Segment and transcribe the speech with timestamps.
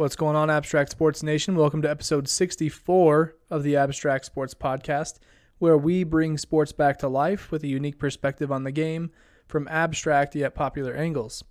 [0.00, 1.56] What's going on, Abstract Sports Nation?
[1.56, 5.18] Welcome to episode 64 of the Abstract Sports Podcast,
[5.58, 9.10] where we bring sports back to life with a unique perspective on the game
[9.46, 11.44] from abstract yet popular angles.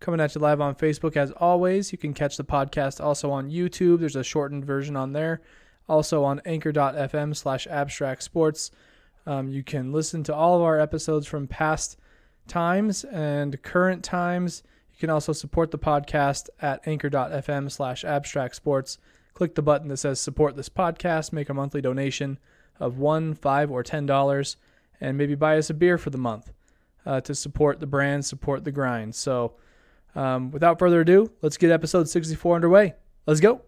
[0.00, 1.92] Coming at you live on Facebook as always.
[1.92, 4.00] You can catch the podcast also on YouTube.
[4.00, 5.42] There's a shortened version on there.
[5.86, 8.70] Also on anchor.fm slash abstract sports.
[9.26, 11.98] Um, you can listen to all of our episodes from past
[12.48, 14.62] times and current times
[15.00, 18.98] you can also support the podcast at anchor.fm slash abstract sports.
[19.32, 22.38] Click the button that says support this podcast, make a monthly donation
[22.78, 24.58] of one, five, or ten dollars,
[25.00, 26.52] and maybe buy us a beer for the month
[27.06, 29.14] uh, to support the brand, support the grind.
[29.14, 29.54] So
[30.14, 32.92] um, without further ado, let's get episode 64 underway.
[33.24, 33.62] Let's go.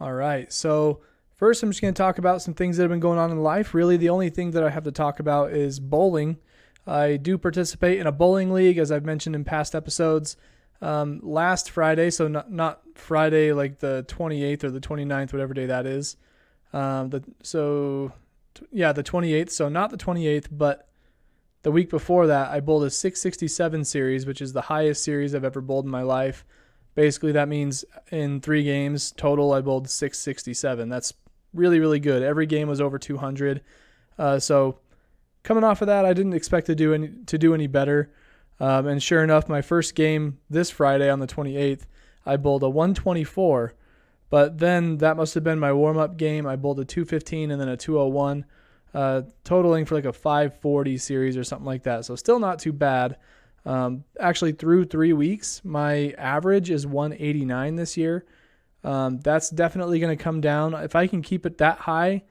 [0.00, 0.50] All right.
[0.50, 1.00] So,
[1.36, 3.42] first, I'm just going to talk about some things that have been going on in
[3.42, 3.74] life.
[3.74, 6.38] Really, the only thing that I have to talk about is bowling.
[6.86, 10.36] I do participate in a bowling league, as I've mentioned in past episodes.
[10.80, 15.66] Um, last Friday, so not, not Friday like the 28th or the 29th, whatever day
[15.66, 16.16] that is.
[16.72, 18.12] Um, the, so,
[18.54, 19.50] t- yeah, the 28th.
[19.50, 20.88] So, not the 28th, but
[21.60, 25.44] the week before that, I bowled a 667 series, which is the highest series I've
[25.44, 26.46] ever bowled in my life.
[26.94, 30.88] Basically, that means in three games total, I bowled 667.
[30.88, 31.14] That's
[31.54, 32.22] really, really good.
[32.22, 33.62] Every game was over 200.
[34.18, 34.78] Uh, so
[35.42, 38.12] coming off of that, I didn't expect to do any to do any better.
[38.58, 41.82] Um, and sure enough, my first game this Friday on the 28th,
[42.26, 43.74] I bowled a 124.
[44.28, 46.46] But then that must have been my warm up game.
[46.46, 48.44] I bowled a 215 and then a 201,
[48.94, 52.04] uh, totaling for like a 540 series or something like that.
[52.04, 53.16] So still not too bad.
[53.66, 58.24] Um, actually, through three weeks, my average is 189 this year.
[58.82, 60.74] Um, that's definitely going to come down.
[60.74, 62.22] If I can keep it that high,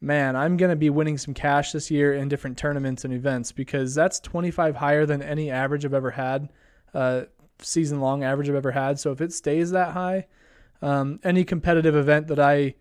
[0.00, 3.52] man, I'm going to be winning some cash this year in different tournaments and events
[3.52, 6.50] because that's 25 higher than any average I've ever had,
[6.94, 7.22] uh,
[7.60, 9.00] season long average I've ever had.
[9.00, 10.26] So if it stays that high,
[10.82, 12.74] um, any competitive event that I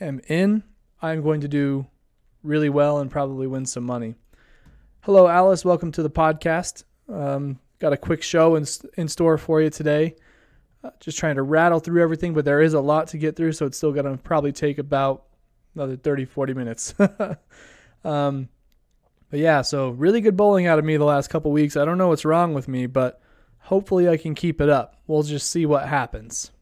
[0.00, 0.64] am in,
[1.00, 1.86] I'm going to do
[2.42, 4.14] really well and probably win some money.
[5.04, 5.64] Hello, Alice.
[5.64, 6.84] Welcome to the podcast.
[7.12, 8.64] Um, got a quick show in,
[8.96, 10.14] in store for you today.
[10.84, 13.50] Uh, just trying to rattle through everything, but there is a lot to get through,
[13.50, 15.24] so it's still going to probably take about
[15.74, 16.94] another 30, 40 minutes.
[18.04, 18.48] um,
[19.28, 21.76] but yeah, so really good bowling out of me the last couple weeks.
[21.76, 23.20] I don't know what's wrong with me, but
[23.58, 25.02] hopefully I can keep it up.
[25.08, 26.52] We'll just see what happens.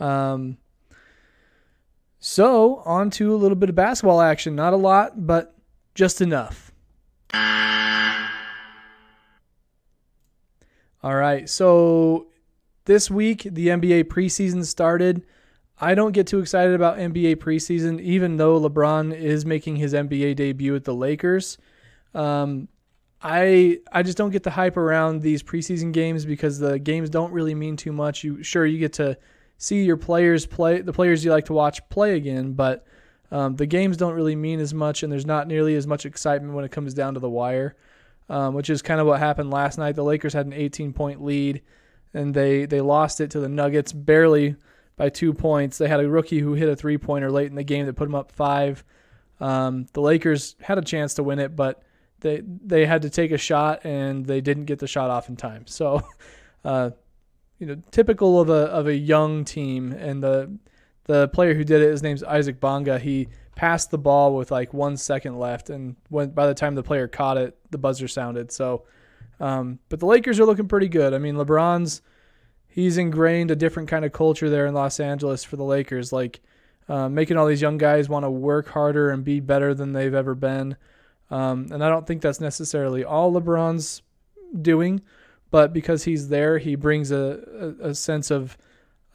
[0.00, 0.56] Um,
[2.18, 4.56] so, on to a little bit of basketball action.
[4.56, 5.54] Not a lot, but
[5.94, 6.65] just enough.
[11.02, 11.48] All right.
[11.48, 12.26] So
[12.86, 15.22] this week, the NBA preseason started.
[15.78, 20.36] I don't get too excited about NBA preseason, even though LeBron is making his NBA
[20.36, 21.58] debut at the Lakers.
[22.14, 22.68] Um,
[23.22, 27.32] I I just don't get the hype around these preseason games because the games don't
[27.32, 28.24] really mean too much.
[28.24, 29.18] You sure you get to
[29.58, 32.86] see your players play, the players you like to watch play again, but
[33.30, 36.54] um, the games don't really mean as much, and there's not nearly as much excitement
[36.54, 37.76] when it comes down to the wire,
[38.28, 39.96] um, which is kind of what happened last night.
[39.96, 41.62] The Lakers had an 18 point lead,
[42.14, 44.56] and they they lost it to the Nuggets barely
[44.96, 45.78] by two points.
[45.78, 48.06] They had a rookie who hit a three pointer late in the game that put
[48.06, 48.84] them up five.
[49.40, 51.82] Um, the Lakers had a chance to win it, but
[52.20, 55.36] they they had to take a shot and they didn't get the shot off in
[55.36, 55.64] time.
[55.76, 56.02] So,
[56.64, 56.90] uh,
[57.58, 60.56] you know, typical of a of a young team, and the
[61.06, 62.98] the player who did it, his name's Isaac Bonga.
[62.98, 66.82] He passed the ball with like one second left, and when by the time the
[66.82, 68.52] player caught it, the buzzer sounded.
[68.52, 68.84] So,
[69.40, 71.14] um, but the Lakers are looking pretty good.
[71.14, 72.02] I mean, LeBron's
[72.68, 76.40] he's ingrained a different kind of culture there in Los Angeles for the Lakers, like
[76.88, 80.14] uh, making all these young guys want to work harder and be better than they've
[80.14, 80.76] ever been.
[81.30, 84.02] Um, and I don't think that's necessarily all LeBron's
[84.60, 85.00] doing,
[85.50, 88.58] but because he's there, he brings a, a, a sense of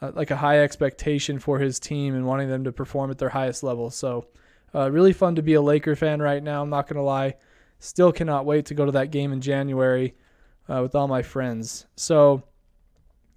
[0.02, 3.28] uh, like a high expectation for his team and wanting them to perform at their
[3.28, 3.88] highest level.
[3.88, 4.26] So,
[4.74, 6.62] uh, really fun to be a Laker fan right now.
[6.62, 7.36] I'm not going to lie.
[7.78, 10.14] Still cannot wait to go to that game in January
[10.68, 11.86] uh, with all my friends.
[11.94, 12.42] So,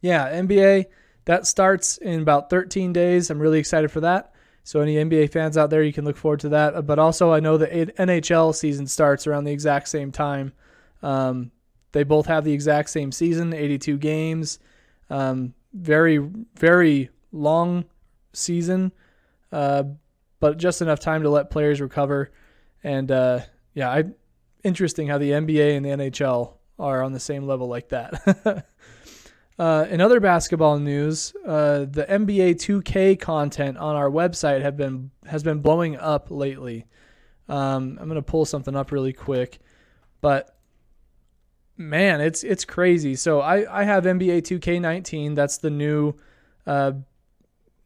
[0.02, 0.86] yeah, NBA,
[1.26, 3.30] that starts in about 13 days.
[3.30, 4.34] I'm really excited for that.
[4.64, 6.88] So, any NBA fans out there, you can look forward to that.
[6.88, 10.54] But also, I know the NHL season starts around the exact same time.
[11.04, 11.52] Um,
[11.92, 14.60] they both have the exact same season, 82 games.
[15.10, 17.86] Um, very very long
[18.34, 18.92] season,
[19.52, 19.84] uh,
[20.40, 22.32] but just enough time to let players recover.
[22.84, 23.42] And uh,
[23.74, 24.06] yeah, I
[24.64, 28.66] interesting how the NBA and the NHL are on the same level like that.
[29.58, 35.12] Uh, in other basketball news, uh, the NBA 2K content on our website have been
[35.26, 36.86] has been blowing up lately.
[37.48, 39.60] Um, I'm gonna pull something up really quick,
[40.20, 40.55] but
[41.78, 43.16] man, it's it's crazy.
[43.16, 45.36] So I I have NBA 2K19.
[45.36, 46.14] That's the new,
[46.66, 46.94] uh,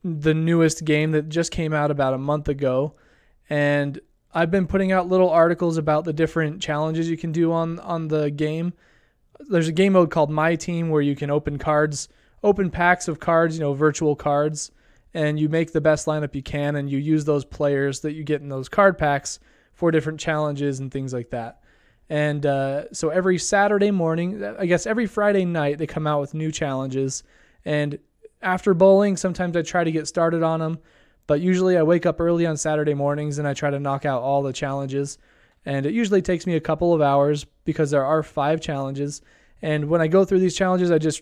[0.03, 2.95] the newest game that just came out about a month ago,
[3.50, 4.00] and
[4.33, 8.07] I've been putting out little articles about the different challenges you can do on on
[8.07, 8.74] the game
[9.39, 12.09] there's a game mode called My Team where you can open cards,
[12.44, 14.71] open packs of cards, you know, virtual cards,
[15.13, 18.24] and you make the best lineup you can, and you use those players that you
[18.24, 19.39] get in those card packs
[19.74, 21.62] for different challenges and things like that.
[22.09, 26.33] And uh, so every Saturday morning, I guess every Friday night, they come out with
[26.33, 27.23] new challenges.
[27.65, 28.00] And
[28.41, 30.79] after bowling, sometimes I try to get started on them,
[31.27, 34.23] but usually I wake up early on Saturday mornings and I try to knock out
[34.23, 35.19] all the challenges
[35.65, 39.21] and it usually takes me a couple of hours because there are five challenges.
[39.62, 41.21] And when I go through these challenges, I just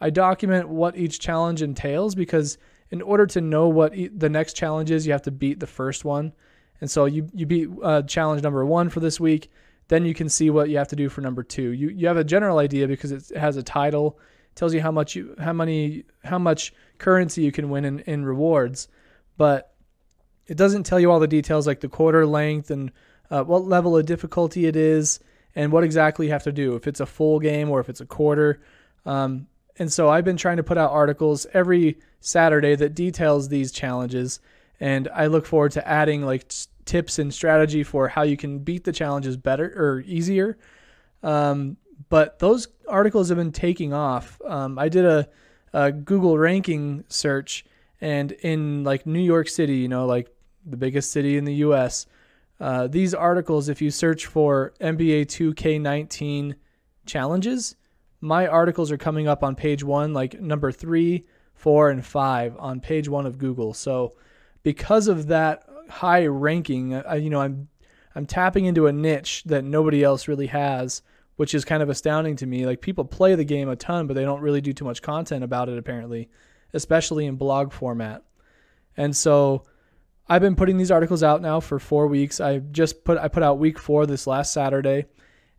[0.00, 2.58] I document what each challenge entails because
[2.90, 5.66] in order to know what e- the next challenge is, you have to beat the
[5.66, 6.32] first one.
[6.80, 9.50] And so you you beat uh, challenge number one for this week,
[9.88, 11.70] then you can see what you have to do for number two.
[11.70, 14.18] You you have a general idea because it has a title,
[14.54, 18.24] tells you how much you how many how much currency you can win in, in
[18.24, 18.88] rewards,
[19.36, 19.74] but
[20.46, 22.92] it doesn't tell you all the details like the quarter length and
[23.30, 25.20] uh, what level of difficulty it is,
[25.54, 28.00] and what exactly you have to do, if it's a full game or if it's
[28.00, 28.60] a quarter.
[29.04, 29.48] Um,
[29.78, 34.40] and so I've been trying to put out articles every Saturday that details these challenges,
[34.80, 36.50] and I look forward to adding like
[36.86, 40.56] tips and strategy for how you can beat the challenges better or easier.
[41.22, 41.76] Um,
[42.08, 44.40] but those articles have been taking off.
[44.46, 45.28] Um, I did a,
[45.72, 47.64] a Google ranking search,
[48.00, 50.28] and in like New York City, you know, like
[50.64, 52.06] the biggest city in the U.S.,
[52.58, 56.54] uh, these articles, if you search for NBA 2K19
[57.04, 57.76] challenges,
[58.20, 62.80] my articles are coming up on page one, like number three, four, and five on
[62.80, 63.74] page one of Google.
[63.74, 64.14] So,
[64.62, 67.68] because of that high ranking, I, you know, I'm
[68.14, 71.02] I'm tapping into a niche that nobody else really has,
[71.36, 72.64] which is kind of astounding to me.
[72.64, 75.44] Like people play the game a ton, but they don't really do too much content
[75.44, 76.30] about it apparently,
[76.72, 78.22] especially in blog format.
[78.96, 79.64] And so
[80.28, 82.40] I've been putting these articles out now for four weeks.
[82.40, 85.06] I just put I put out week four this last Saturday,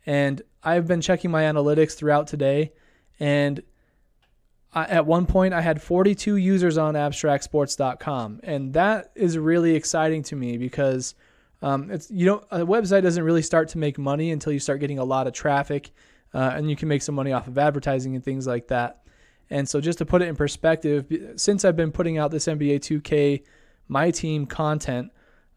[0.05, 2.73] and I've been checking my analytics throughout today.
[3.19, 3.61] And
[4.83, 10.35] At one point, I had 42 users on AbstractSports.com, and that is really exciting to
[10.35, 11.15] me because
[11.61, 14.79] um, it's you know a website doesn't really start to make money until you start
[14.79, 15.91] getting a lot of traffic,
[16.33, 19.03] uh, and you can make some money off of advertising and things like that.
[19.49, 21.05] And so, just to put it in perspective,
[21.37, 23.43] since I've been putting out this NBA 2K
[23.87, 25.11] my team content.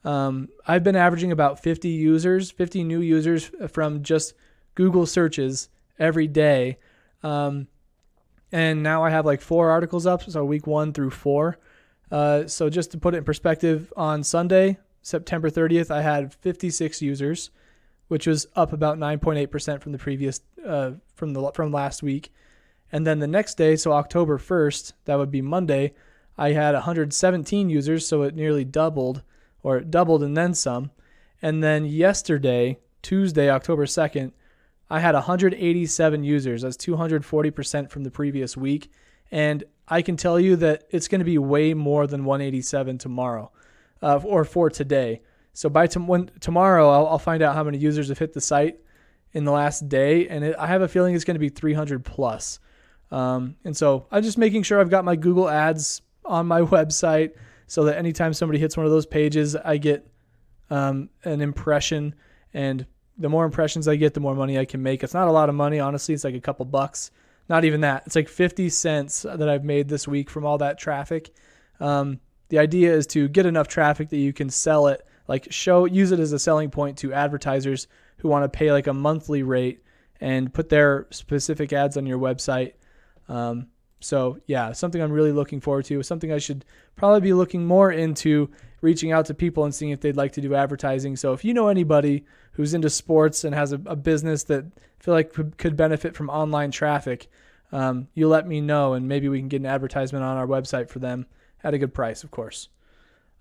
[0.04, 4.34] Um, I've been averaging about 50 users, 50 new users from just
[4.74, 5.68] Google searches
[5.98, 6.78] every day.
[7.22, 7.66] Um,
[8.52, 11.58] and now I have like four articles up, so week one through four.
[12.10, 17.00] Uh, so just to put it in perspective, on Sunday, September 30th, I had 56
[17.00, 17.50] users,
[18.08, 22.32] which was up about 9.8% from the previous uh, from the from last week.
[22.92, 25.94] And then the next day, so October 1st, that would be Monday,
[26.36, 29.22] I had 117 users, so it nearly doubled,
[29.62, 30.90] or it doubled and then some.
[31.40, 34.32] And then yesterday, Tuesday, October 2nd,
[34.90, 36.62] I had 187 users.
[36.62, 38.90] That's 240% from the previous week.
[39.30, 43.52] And I can tell you that it's going to be way more than 187 tomorrow
[44.02, 45.22] uh, or for today.
[45.52, 48.78] So by when, tomorrow, I'll, I'll, find out how many users have hit the site
[49.32, 50.28] in the last day.
[50.28, 52.58] And it, I have a feeling it's going to be 300 plus.
[53.12, 57.32] Um, and so I'm just making sure I've got my Google Ads on my website
[57.66, 60.06] so that anytime somebody hits one of those pages, I get
[60.70, 62.14] um, an impression.
[62.52, 62.86] And
[63.20, 65.04] the more impressions I get, the more money I can make.
[65.04, 66.14] It's not a lot of money, honestly.
[66.14, 67.10] It's like a couple bucks.
[67.48, 68.04] Not even that.
[68.06, 71.30] It's like 50 cents that I've made this week from all that traffic.
[71.80, 75.84] Um, the idea is to get enough traffic that you can sell it, like show,
[75.84, 77.86] use it as a selling point to advertisers
[78.18, 79.82] who want to pay like a monthly rate
[80.20, 82.74] and put their specific ads on your website.
[83.28, 83.68] Um,
[84.00, 86.02] so yeah, something I'm really looking forward to.
[86.02, 86.64] Something I should
[86.96, 90.40] probably be looking more into reaching out to people and seeing if they'd like to
[90.40, 91.16] do advertising.
[91.16, 94.64] So if you know anybody who's into sports and has a, a business that
[94.98, 97.28] feel like could, benefit from online traffic,
[97.72, 100.88] um, you let me know and maybe we can get an advertisement on our website
[100.88, 101.26] for them
[101.62, 102.68] at a good price, of course.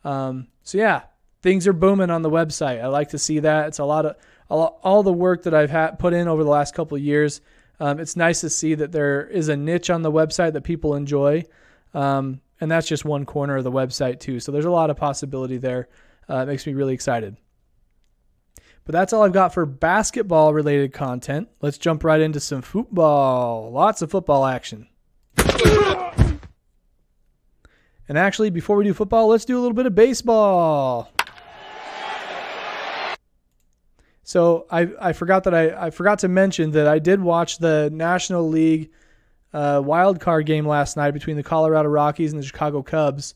[0.04, 1.04] Um, so yeah,
[1.42, 2.82] things are booming on the website.
[2.82, 3.68] I like to see that.
[3.68, 4.16] It's a lot of
[4.50, 7.39] all the work that I've had put in over the last couple of years
[7.80, 10.96] um, it's nice to see that there is a niche on the website that people
[10.96, 11.46] enjoy.
[11.94, 14.40] Um, and that's just one corner of the website, too.
[14.40, 15.88] So there's a lot of possibility there.
[16.30, 17.38] Uh, it makes me really excited.
[18.86, 21.48] But that's all I've got for basketball related content.
[21.62, 23.72] Let's jump right into some football.
[23.72, 24.88] Lots of football action.
[28.08, 31.12] And actually, before we do football, let's do a little bit of baseball.
[34.30, 37.90] So I, I forgot that I, I forgot to mention that I did watch the
[37.92, 38.92] National League
[39.54, 43.34] uh, wild card game last night between the Colorado Rockies and the Chicago Cubs.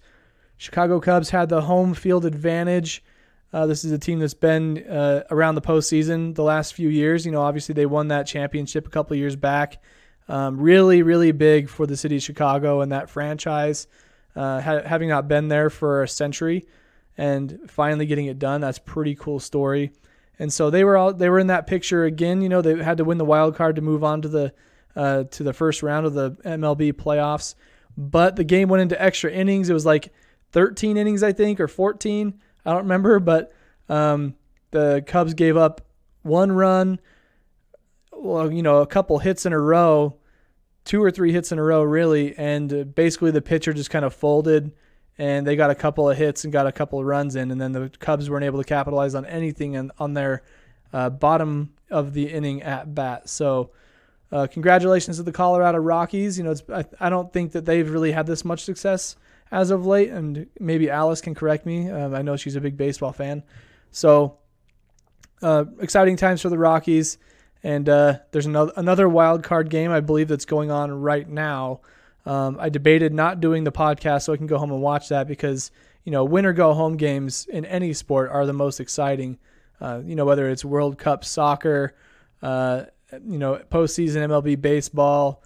[0.58, 3.04] Chicago Cubs had the home field advantage.
[3.52, 7.26] Uh, this is a team that's been uh, around the postseason the last few years.
[7.26, 9.82] You know, obviously they won that championship a couple years back.
[10.28, 13.88] Um, really, really big for the city of Chicago and that franchise,
[14.36, 16.68] uh, ha- having not been there for a century
[17.18, 18.62] and finally getting it done.
[18.62, 19.92] That's pretty cool story.
[20.40, 22.42] And so they were all they were in that picture again.
[22.42, 24.54] You know, they had to win the wild card to move on to the
[24.96, 27.56] uh, to the first round of the MLB playoffs.
[27.98, 29.70] But the game went into extra innings.
[29.70, 30.12] It was like
[30.52, 32.34] 13 innings, I think, or 14.
[32.66, 33.20] I don't remember.
[33.20, 33.54] But
[33.90, 34.36] um,
[34.72, 35.82] the Cubs gave up
[36.24, 37.00] one run,
[38.12, 40.18] well, you know, a couple hits in a row,
[40.86, 42.36] two or three hits in a row, really.
[42.38, 44.72] And basically, the pitcher just kind of folded
[45.18, 47.52] and they got a couple of hits and got a couple of runs in.
[47.52, 50.44] And then the Cubs weren't able to capitalize on anything on, on their
[50.92, 53.30] uh, bottom of the inning at bat.
[53.30, 53.72] So,
[54.32, 56.38] uh, congratulations to the Colorado Rockies.
[56.38, 59.16] You know, I, I, don't think that they've really had this much success
[59.52, 61.88] as of late, and maybe Alice can correct me.
[61.90, 63.44] Um, I know she's a big baseball fan.
[63.92, 64.40] So,
[65.44, 67.20] uh, exciting times for the Rockies.
[67.64, 71.80] And uh, there's another another wild card game I believe that's going on right now.
[72.26, 75.28] Um, I debated not doing the podcast so I can go home and watch that
[75.28, 75.72] because
[76.04, 79.38] you know win or go home games in any sport are the most exciting.
[79.82, 81.96] Uh, you know whether it's World Cup soccer,
[82.42, 82.84] uh,
[83.26, 85.44] you know, postseason MLB baseball,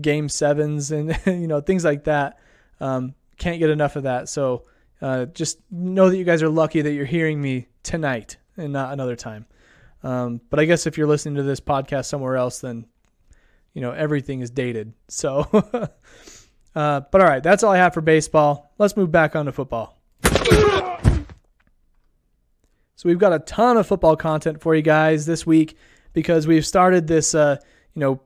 [0.00, 2.38] game sevens, and you know things like that.
[2.80, 4.28] Um, can't get enough of that.
[4.28, 4.64] So
[5.00, 8.92] uh, just know that you guys are lucky that you're hearing me tonight and not
[8.92, 9.46] another time.
[10.04, 12.86] Um, but I guess if you're listening to this podcast somewhere else, then
[13.74, 14.92] you know everything is dated.
[15.08, 15.48] So,
[16.74, 18.72] uh, but all right, that's all I have for baseball.
[18.78, 19.98] Let's move back on to football.
[23.02, 25.76] So we've got a ton of football content for you guys this week
[26.12, 27.56] because we've started this, uh,
[27.94, 28.20] you know,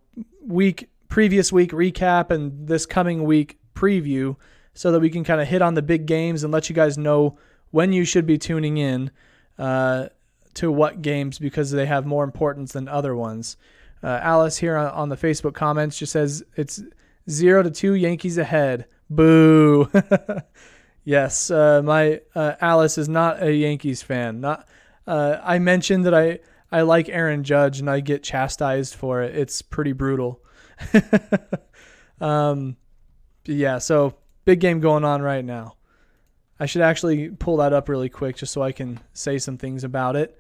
[0.46, 4.36] week previous week recap and this coming week preview,
[4.74, 6.98] so that we can kind of hit on the big games and let you guys
[6.98, 7.38] know
[7.70, 9.10] when you should be tuning in
[9.58, 10.08] uh,
[10.52, 13.56] to what games because they have more importance than other ones.
[14.06, 16.80] Uh, Alice here on, on, the Facebook comments just says it's
[17.28, 18.86] zero to two Yankees ahead.
[19.10, 19.90] Boo.
[21.04, 24.40] yes, uh, my uh, Alice is not a Yankees fan.
[24.40, 24.68] Not.
[25.08, 26.38] Uh, I mentioned that I
[26.70, 29.34] I like Aaron Judge and I get chastised for it.
[29.34, 30.40] It's pretty brutal.
[32.20, 32.76] um,
[33.44, 35.74] yeah, so big game going on right now.
[36.60, 39.82] I should actually pull that up really quick just so I can say some things
[39.82, 40.38] about it.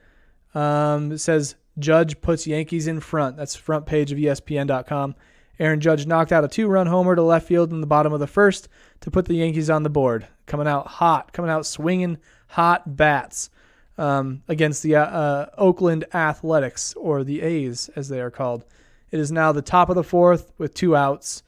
[0.54, 3.36] Um, it says Judge puts Yankees in front.
[3.36, 5.14] That's front page of ESPN.com.
[5.58, 8.20] Aaron Judge knocked out a two run homer to left field in the bottom of
[8.20, 8.68] the first
[9.00, 10.26] to put the Yankees on the board.
[10.46, 12.18] Coming out hot, coming out swinging
[12.48, 13.50] hot bats
[13.98, 18.64] um, against the uh, uh, Oakland Athletics, or the A's as they are called.
[19.10, 21.42] It is now the top of the fourth with two outs.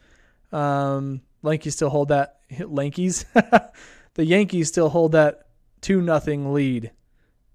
[0.53, 2.41] Um, Yankees still hold that.
[2.49, 3.27] Yankees,
[4.15, 5.49] the Yankees still hold that
[5.81, 6.93] two nothing lead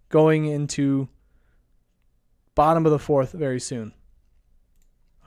[0.10, 1.08] going into
[2.56, 3.94] bottom of the fourth very soon.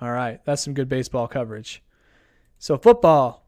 [0.00, 1.82] All right, that's some good baseball coverage.
[2.58, 3.46] So football.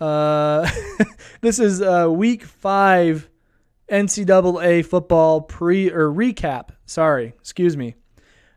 [0.00, 0.68] Uh,
[1.40, 3.28] this is uh, week five
[3.90, 6.70] NCAA football pre or recap.
[6.86, 7.94] Sorry, excuse me.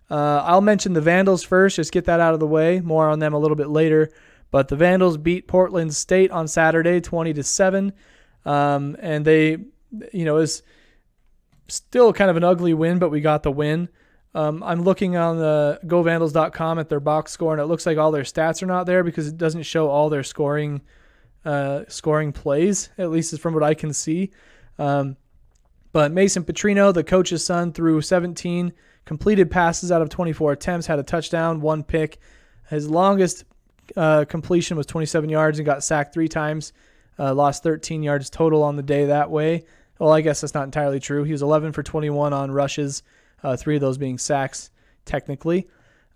[0.09, 2.79] Uh, I'll mention the Vandals first, just get that out of the way.
[2.79, 4.09] More on them a little bit later.
[4.51, 7.93] But the Vandals beat Portland State on Saturday, twenty to seven,
[8.45, 9.57] um, and they,
[10.11, 10.63] you know, is
[11.69, 13.89] still kind of an ugly win, but we got the win.
[14.35, 18.11] Um, I'm looking on the GoVandals.com at their box score, and it looks like all
[18.11, 20.81] their stats are not there because it doesn't show all their scoring,
[21.45, 22.89] uh, scoring plays.
[22.97, 24.31] At least is from what I can see.
[24.77, 25.17] Um,
[25.91, 28.73] but Mason Petrino, the coach's son, threw 17
[29.05, 32.19] completed passes out of 24 attempts, had a touchdown, one pick.
[32.69, 33.43] His longest
[33.97, 36.73] uh, completion was 27 yards and got sacked three times.
[37.17, 39.65] Uh, lost 13 yards total on the day that way.
[39.99, 41.23] Well, I guess that's not entirely true.
[41.23, 43.03] He was 11 for 21 on rushes,
[43.43, 44.71] uh, three of those being sacks,
[45.05, 45.67] technically.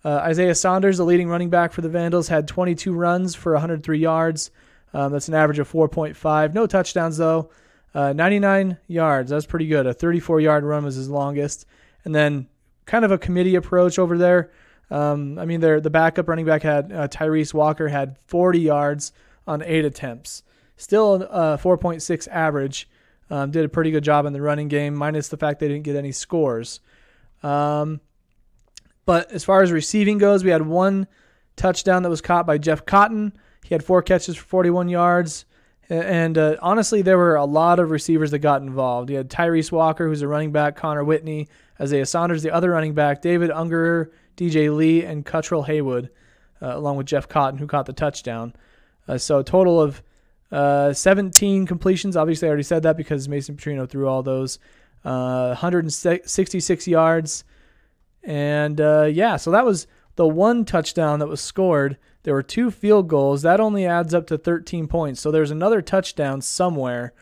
[0.06, 4.00] Uh, Isaiah Saunders, the leading running back for the Vandals, had 22 runs for 103
[4.00, 4.52] yards.
[4.94, 6.54] Um, that's an average of 4.5.
[6.54, 7.50] No touchdowns, though.
[7.94, 9.30] Uh, 99 yards.
[9.30, 9.86] That's pretty good.
[9.86, 11.66] A 34 yard run was his longest.
[12.06, 12.48] And then
[12.86, 14.52] kind of a committee approach over there.
[14.90, 19.14] Um, I mean, the backup running back had uh, Tyrese Walker had 40 yards
[19.48, 20.44] on eight attempts.
[20.76, 22.90] Still a uh, 4.6 average.
[23.30, 25.84] Um, did a pretty good job in the running game, minus the fact they didn't
[25.84, 26.82] get any scores.
[27.42, 28.02] Um,
[29.06, 31.08] but as far as receiving goes, we had one
[31.56, 33.34] touchdown that was caught by Jeff Cotton.
[33.64, 35.46] He had four catches for 41 yards.
[35.90, 39.10] And uh, honestly, there were a lot of receivers that got involved.
[39.10, 41.50] You had Tyrese Walker, who's a running back, Connor Whitney,
[41.80, 46.10] Isaiah Saunders, the other running back, David Unger, DJ Lee, and Cuttrell Haywood,
[46.62, 48.54] uh, along with Jeff Cotton, who caught the touchdown.
[49.08, 50.02] Uh, so a total of
[50.54, 52.16] uh, 17 completions.
[52.16, 54.60] Obviously, I already said that because Mason Petrino threw all those.
[55.04, 57.44] Uh, 166 yards.
[58.24, 61.98] And uh, yeah, so that was the one touchdown that was scored.
[62.22, 63.42] There were two field goals.
[63.42, 65.20] That only adds up to 13 points.
[65.20, 67.14] So there's another touchdown somewhere,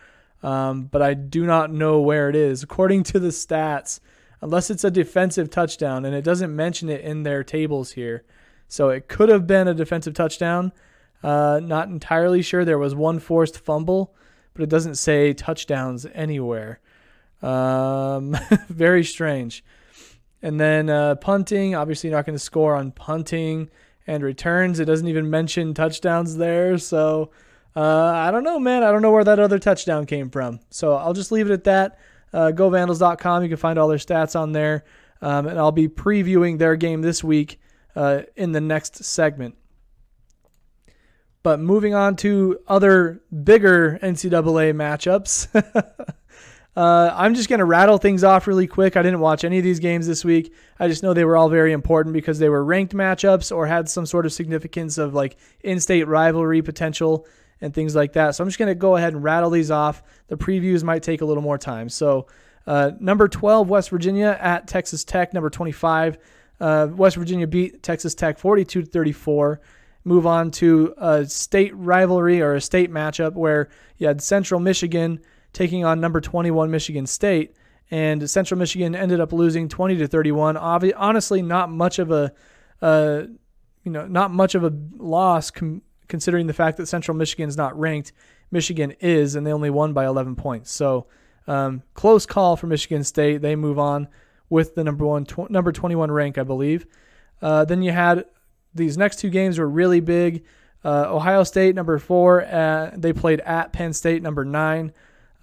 [0.44, 2.62] um, but I do not know where it is.
[2.62, 4.02] According to the stats,
[4.42, 8.24] unless it's a defensive touchdown, and it doesn't mention it in their tables here.
[8.68, 10.74] So it could have been a defensive touchdown.
[11.24, 12.66] Uh, not entirely sure.
[12.66, 14.16] There was one forced fumble,
[14.54, 16.80] but it doesn't say touchdowns anywhere.
[17.42, 18.38] Um,
[18.70, 19.64] very strange.
[20.42, 23.70] And then uh, punting, obviously not going to score on punting
[24.08, 24.80] and returns.
[24.80, 26.78] It doesn't even mention touchdowns there.
[26.78, 27.32] So
[27.76, 28.84] uh, I don't know, man.
[28.84, 30.60] I don't know where that other touchdown came from.
[30.70, 32.00] So I'll just leave it at that.
[32.34, 33.44] Uh, GoVandals.com.
[33.44, 34.84] You can find all their stats on there.
[35.22, 37.60] Um, and I'll be previewing their game this week
[37.96, 39.56] uh, in the next segment.
[41.44, 45.48] But moving on to other bigger NCAA matchups.
[46.76, 48.96] uh, I'm just going to rattle things off really quick.
[48.96, 50.54] I didn't watch any of these games this week.
[50.80, 53.90] I just know they were all very important because they were ranked matchups or had
[53.90, 57.26] some sort of significance of like in state rivalry potential
[57.60, 58.36] and things like that.
[58.36, 60.04] So I'm just going to go ahead and rattle these off.
[60.28, 61.90] The previews might take a little more time.
[61.90, 62.28] So,
[62.68, 65.34] uh, number 12, West Virginia at Texas Tech.
[65.34, 66.18] Number 25,
[66.60, 69.62] uh, West Virginia beat Texas Tech 42 to 34
[70.04, 75.20] move on to a state rivalry or a state matchup where you had Central Michigan
[75.54, 77.56] taking on number 21 Michigan State,
[77.90, 80.56] and Central Michigan ended up losing 20 to 31.
[80.56, 82.32] Obvi- honestly, not much of a,
[82.82, 83.24] uh,
[83.84, 87.58] you know, not much of a loss com- considering the fact that Central Michigan is
[87.58, 88.14] not ranked.
[88.50, 90.72] Michigan is, and they only won by 11 points.
[90.72, 91.08] So
[91.48, 93.42] um, close call for Michigan State.
[93.42, 94.08] They move on
[94.50, 96.86] with the number one, tw- number 21 rank, I believe.
[97.42, 98.26] Uh, then you had
[98.74, 100.44] these next two games were really big.
[100.84, 104.94] Uh, Ohio State, number four, uh, they played at Penn State, number nine.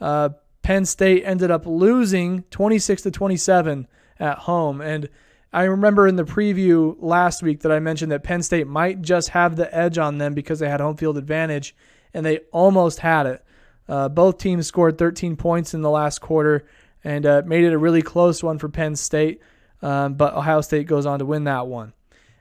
[0.00, 0.30] Uh,
[0.62, 3.86] Penn State ended up losing 26 to 27
[4.18, 4.80] at home.
[4.80, 5.08] And
[5.52, 9.30] I remember in the preview last week that I mentioned that Penn State might just
[9.30, 11.74] have the edge on them because they had home field advantage,
[12.12, 13.44] and they almost had it.
[13.88, 16.66] Uh, both teams scored 13 points in the last quarter
[17.02, 19.40] and uh, made it a really close one for Penn State,
[19.80, 21.94] um, but Ohio State goes on to win that one.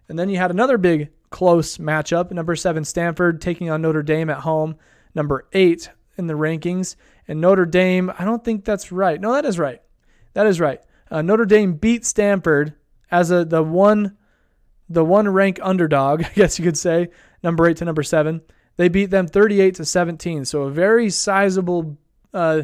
[0.10, 2.32] And then you had another big close matchup.
[2.32, 4.76] Number seven, Stanford taking on Notre Dame at home.
[5.13, 6.96] Number eight in the rankings.
[7.28, 9.20] And Notre Dame, I don't think that's right.
[9.20, 9.82] No, that is right.
[10.34, 10.82] That is right.
[11.10, 12.74] Uh, Notre Dame beat Stanford
[13.12, 14.17] as a the one
[14.89, 17.10] the one rank underdog, I guess you could say,
[17.43, 18.41] number eight to number seven.
[18.78, 20.46] They beat them 38 to 17.
[20.46, 21.98] So a very sizable
[22.34, 22.63] uh,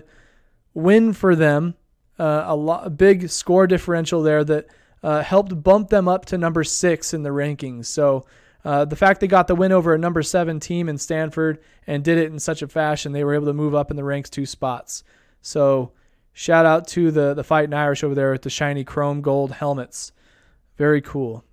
[0.74, 1.76] win for them.
[2.20, 4.68] Uh, a, lot, a big score differential there that
[5.04, 7.86] uh, helped bump them up to number six in the rankings.
[7.88, 8.26] So
[8.66, 12.04] uh, the fact they got the win over a number seven team in Stanford and
[12.04, 14.30] did it in such a fashion, they were able to move up in the ranks
[14.30, 15.04] two spots.
[15.42, 15.92] So
[16.32, 20.14] shout out to the the Fighting Irish over there with the shiny chrome gold helmets.
[20.78, 21.44] Very cool.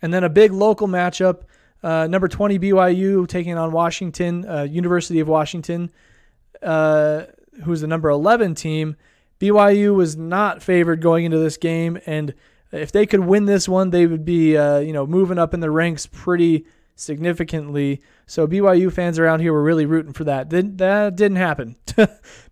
[0.00, 1.42] And then a big local matchup.
[1.82, 5.90] Uh, number 20 BYU taking on Washington, uh, University of Washington,
[6.62, 7.22] uh,
[7.64, 8.96] who's the number 11 team.
[9.40, 12.34] BYU was not favored going into this game, and
[12.72, 15.60] if they could win this one, they would be uh, you know moving up in
[15.60, 18.02] the ranks pretty significantly.
[18.26, 20.48] So BYU fans around here were really rooting for that.
[20.48, 21.76] Did, that didn't happen.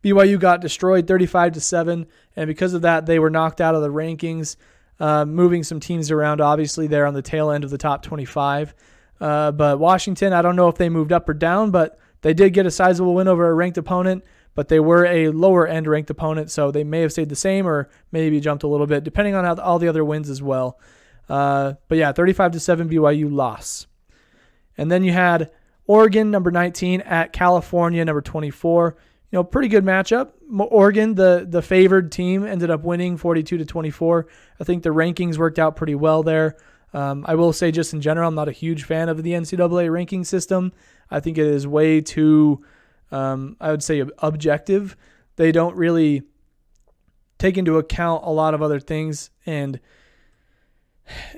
[0.03, 3.83] BYU got destroyed 35 to seven, and because of that, they were knocked out of
[3.83, 4.57] the rankings.
[4.99, 8.75] Uh, moving some teams around, obviously, they're on the tail end of the top 25.
[9.21, 12.55] Uh, but Washington, I don't know if they moved up or down, but they did
[12.55, 14.25] get a sizable win over a ranked opponent
[14.57, 17.69] but they were a lower end ranked opponent, so they may have stayed the same
[17.69, 20.81] or maybe jumped a little bit, depending on how all the other wins as well.
[21.29, 23.87] Uh, but yeah, 35 to 7 BYU loss.
[24.79, 25.51] And then you had
[25.87, 28.97] Oregon, number 19, at California, number 24.
[29.31, 30.33] You know, pretty good matchup.
[30.59, 34.27] Oregon, the the favored team, ended up winning 42 to 24.
[34.59, 36.57] I think the rankings worked out pretty well there.
[36.95, 39.93] Um, I will say, just in general, I'm not a huge fan of the NCAA
[39.93, 40.73] ranking system.
[41.11, 42.65] I think it is way too
[43.11, 44.97] um, I would say objective.
[45.37, 46.23] They don't really
[47.39, 49.79] take into account a lot of other things and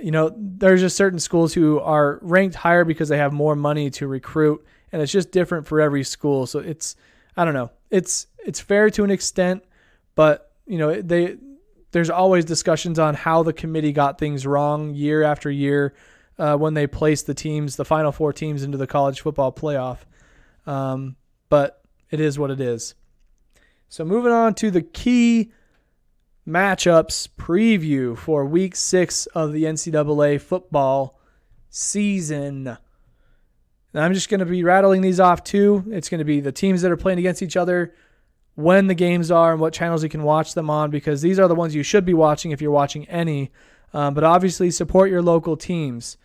[0.01, 3.91] you know there's just certain schools who are ranked higher because they have more money
[3.91, 6.95] to recruit and it's just different for every school so it's
[7.37, 9.63] i don't know it's it's fair to an extent
[10.15, 11.37] but you know they
[11.91, 15.95] there's always discussions on how the committee got things wrong year after year
[16.39, 19.99] uh, when they placed the teams, the final four teams, into the college football playoff.
[20.67, 21.17] Um,
[21.49, 22.95] but it is what it is.
[23.89, 25.51] So moving on to the key
[26.47, 31.19] matchups preview for week six of the NCAA football
[31.71, 32.79] season.
[33.95, 35.85] And I'm just going to be rattling these off too.
[35.91, 37.95] It's going to be the teams that are playing against each other,
[38.55, 41.47] when the games are, and what channels you can watch them on, because these are
[41.47, 43.51] the ones you should be watching if you're watching any.
[43.95, 46.19] Um, but obviously, support your local teams.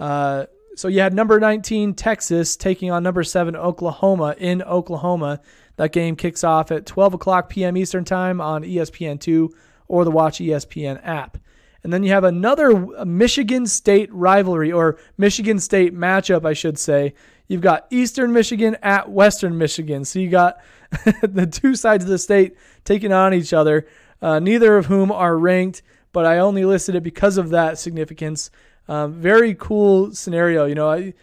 [0.00, 5.40] Uh, so you had number 19 Texas taking on number seven Oklahoma in Oklahoma.
[5.76, 7.76] That game kicks off at 12 o'clock p.m.
[7.76, 9.50] Eastern Time on ESPN2
[9.88, 11.38] or the Watch ESPN app.
[11.82, 17.14] And then you have another Michigan State rivalry or Michigan State matchup, I should say.
[17.46, 20.04] You've got Eastern Michigan at Western Michigan.
[20.04, 20.58] So you got
[21.22, 23.86] the two sides of the state taking on each other,
[24.22, 25.82] uh, neither of whom are ranked,
[26.12, 28.50] but I only listed it because of that significance.
[28.88, 30.66] Um, very cool scenario.
[30.66, 31.14] You know, I,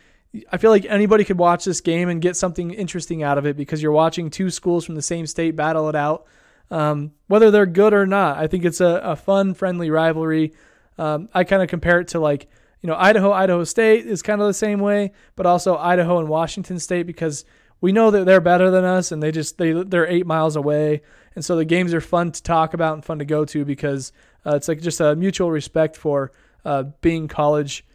[0.52, 3.58] I feel like anybody could watch this game and get something interesting out of it
[3.58, 6.26] because you're watching two schools from the same state battle it out
[6.71, 8.38] um, whether they're good or not.
[8.38, 10.54] I think it's a, a fun, friendly rivalry.
[10.97, 12.50] Um, I kind of compare it to like,
[12.82, 16.30] you know, Idaho, Idaho State is kind of the same way, but also Idaho and
[16.30, 17.45] Washington State because
[17.82, 21.02] we know that they're better than us and they just they they're eight miles away,
[21.36, 24.12] and so the games are fun to talk about and fun to go to because
[24.45, 26.32] uh, it's like just a mutual respect for
[26.65, 27.86] uh, being college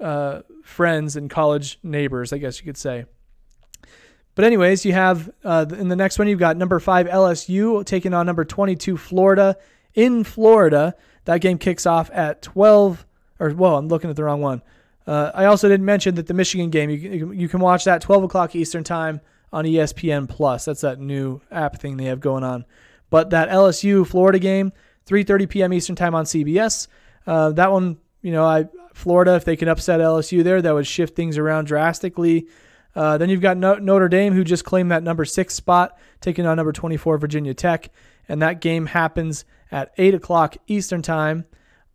[0.00, 3.06] uh, friends and college neighbors, I guess you could say.
[4.34, 8.12] But anyways, you have uh, in the next one you've got number five LSU taking
[8.12, 9.56] on number 22 Florida
[9.94, 10.94] in Florida.
[11.24, 13.06] That game kicks off at 12.
[13.38, 14.62] Or whoa, I'm looking at the wrong one.
[15.06, 18.24] Uh, I also didn't mention that the Michigan game you, you can watch that 12
[18.24, 19.20] o'clock Eastern time
[19.52, 20.64] on ESPN Plus.
[20.64, 22.64] That's that new app thing they have going on.
[23.10, 24.72] But that LSU Florida game,
[25.06, 25.72] 3:30 p.m.
[25.72, 26.88] Eastern time on CBS.
[27.26, 30.86] Uh, that one, you know, I Florida if they can upset LSU there, that would
[30.86, 32.48] shift things around drastically.
[32.96, 36.56] Uh, then you've got Notre Dame, who just claimed that number six spot, taking on
[36.56, 37.90] number 24 Virginia Tech.
[38.26, 41.44] And that game happens at 8 o'clock Eastern Time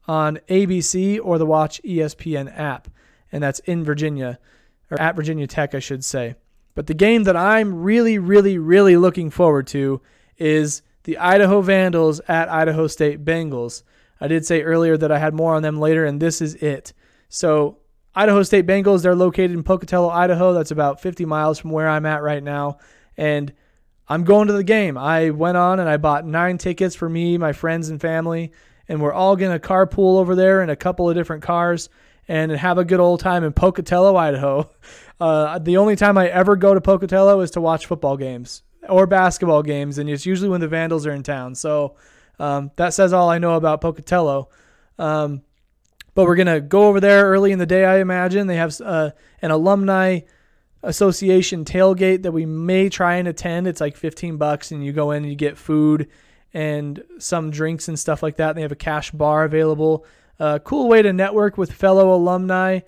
[0.08, 2.90] on ABC or the Watch ESPN app.
[3.32, 4.38] And that's in Virginia,
[4.92, 6.36] or at Virginia Tech, I should say.
[6.76, 10.02] But the game that I'm really, really, really looking forward to
[10.38, 13.82] is the Idaho Vandals at Idaho State Bengals.
[14.22, 16.94] I did say earlier that I had more on them later, and this is it.
[17.30, 17.78] So
[18.16, 20.54] Idaho State Bengals, they're located in Pocatello, Idaho.
[20.54, 22.80] That's about 50 miles from where I'm at right now.
[23.16, 23.54] And
[24.08, 24.98] I'm going to the game.
[24.98, 28.52] I went on and I bought nine tickets for me, my friends, and family.
[28.88, 31.90] And we're all going to carpool over there in a couple of different cars
[32.28, 34.70] and have a good old time in Pocatello, Idaho.
[35.22, 39.06] Uh, the only time I ever go to Pocatello is to watch football games or
[39.06, 39.98] basketball games.
[39.98, 41.56] And it's usually when the Vandals are in town.
[41.56, 41.98] So
[42.40, 44.50] um, that says all I know about Pocatello.
[44.98, 45.42] Um,
[46.16, 47.86] but we're gonna go over there early in the day.
[47.86, 50.22] I imagine they have uh, an alumni
[50.84, 53.68] association tailgate that we may try and attend.
[53.68, 56.10] It's like 15 bucks, and you go in and you get food
[56.54, 58.50] and some drinks and stuff like that.
[58.50, 60.06] And they have a cash bar available.
[60.40, 62.80] Uh, cool way to network with fellow alumni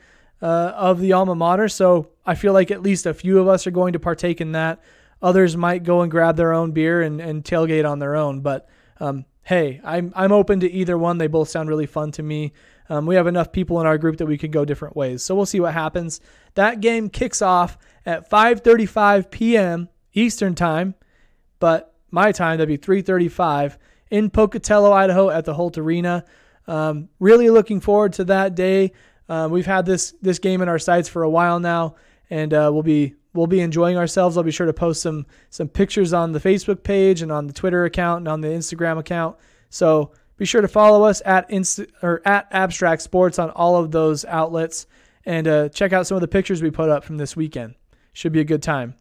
[0.42, 1.68] uh, of the alma mater.
[1.68, 4.54] So I feel like at least a few of us are going to partake in
[4.54, 4.82] that.
[5.22, 8.42] Others might go and grab their own beer and, and tailgate on their own.
[8.42, 8.68] But
[9.00, 11.18] um, hey, I'm I'm open to either one.
[11.18, 12.54] They both sound really fun to me.
[12.90, 15.24] Um, we have enough people in our group that we could go different ways.
[15.24, 16.20] So we'll see what happens.
[16.56, 19.90] That game kicks off at 5:35 p.m.
[20.14, 20.96] Eastern time,
[21.60, 23.78] but my time that'd be 3:35
[24.10, 26.26] in Pocatello, Idaho, at the Holt Arena.
[26.68, 28.92] Um, really looking forward to that day.
[29.28, 31.96] Uh, we've had this this game in our sights for a while now,
[32.30, 34.38] and uh, we'll be we'll be enjoying ourselves.
[34.38, 37.54] I'll be sure to post some some pictures on the Facebook page and on the
[37.54, 39.38] Twitter account and on the Instagram account.
[39.70, 43.92] So be sure to follow us at Insta, or at Abstract Sports on all of
[43.92, 44.88] those outlets
[45.26, 47.76] and uh, check out some of the pictures we put up from this weekend.
[48.14, 48.96] Should be a good time.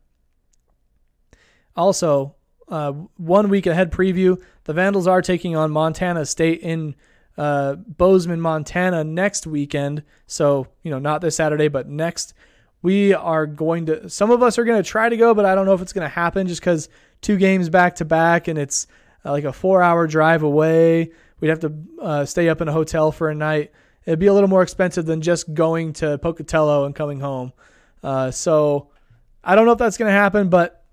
[1.77, 2.37] Also,
[2.69, 6.95] uh, one week ahead preview: the Vandals are taking on Montana State in
[7.37, 10.03] uh, Bozeman, Montana next weekend.
[10.27, 12.35] So you know, not this Saturday, but next.
[12.83, 14.09] We are going to.
[14.09, 15.93] Some of us are going to try to go, but I don't know if it's
[15.93, 16.89] going to happen just because
[17.21, 18.87] two games back to back and it's
[19.25, 21.11] uh, like a four-hour drive away.
[21.41, 23.73] We'd have to uh, stay up in a hotel for a night.
[24.07, 27.53] It'd be a little more expensive than just going to Pocatello and coming home.
[28.03, 28.89] Uh, so
[29.45, 30.85] I don't know if that's going to happen, but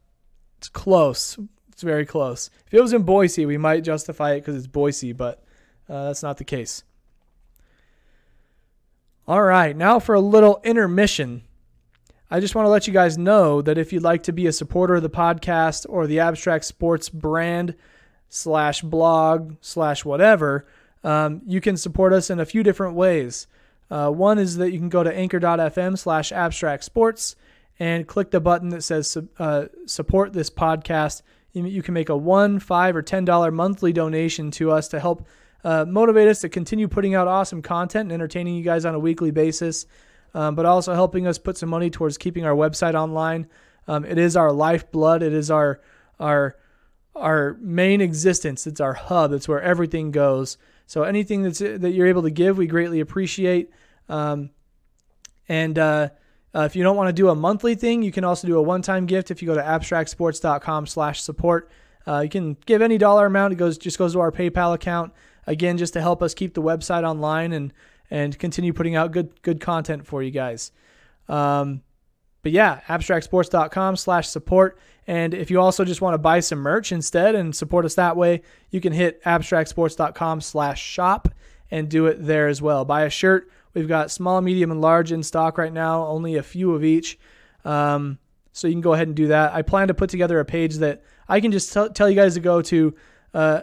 [0.58, 1.38] it's close.
[1.72, 2.50] It's very close.
[2.66, 5.44] If it was in Boise, we might justify it because it's Boise, but
[5.88, 6.84] uh, that's not the case.
[9.28, 11.44] All right, now for a little intermission.
[12.30, 14.52] I just want to let you guys know that if you'd like to be a
[14.52, 17.76] supporter of the podcast or the Abstract Sports brand,
[18.30, 20.66] slash blog slash whatever,
[21.04, 23.48] um, you can support us in a few different ways.
[23.90, 27.36] Uh, one is that you can go to anchor.fm slash abstract sports
[27.80, 31.22] and click the button that says uh, support this podcast.
[31.54, 35.26] You, can make a one, five, or ten dollar monthly donation to us to help
[35.64, 39.00] uh, motivate us to continue putting out awesome content and entertaining you guys on a
[39.00, 39.88] weekly basis,
[40.34, 43.48] um, but also helping us put some money towards keeping our website online.
[43.88, 45.24] Um, it is our lifeblood.
[45.24, 45.80] It is our
[46.20, 46.56] our
[47.16, 48.68] our main existence.
[48.68, 49.34] It's our hub.
[49.34, 50.58] It's where everything goes.
[50.86, 53.70] So anything that's that you're able to give, we greatly appreciate.
[54.10, 54.52] Um,
[55.50, 56.10] and uh,
[56.56, 58.62] uh, if you don't want to do a monthly thing, you can also do a
[58.62, 59.32] one-time gift.
[59.32, 61.70] If you go to abstractsports.com/support,
[62.08, 63.54] uh, you can give any dollar amount.
[63.54, 65.14] It goes just goes to our PayPal account.
[65.46, 67.74] Again, just to help us keep the website online and
[68.10, 70.72] and continue putting out good good content for you guys.
[71.28, 71.82] Um,
[72.44, 74.80] but yeah, abstractsports.com/support.
[75.08, 78.18] And if you also just want to buy some merch instead and support us that
[78.18, 81.30] way, you can hit abstractsports.com/shop
[81.72, 82.86] and do it there as well.
[82.86, 83.50] Buy a shirt.
[83.74, 86.06] We've got small, medium, and large in stock right now.
[86.06, 87.18] Only a few of each.
[87.64, 88.20] Um,
[88.52, 89.54] so you can go ahead and do that.
[89.54, 92.34] I plan to put together a page that I can just t- tell you guys
[92.34, 92.96] to go to
[93.34, 93.62] uh,